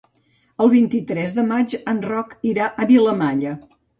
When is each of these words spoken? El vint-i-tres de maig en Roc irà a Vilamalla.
El 0.63 0.71
vint-i-tres 0.71 1.35
de 1.41 1.43
maig 1.51 1.77
en 1.93 2.01
Roc 2.07 2.35
irà 2.55 2.71
a 2.85 2.89
Vilamalla. 2.95 3.55